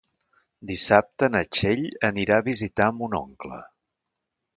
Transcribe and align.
Dissabte 0.69 1.29
na 1.33 1.43
Txell 1.57 1.85
anirà 2.09 2.39
a 2.41 2.45
visitar 2.51 2.87
mon 3.03 3.15
oncle. 3.19 3.61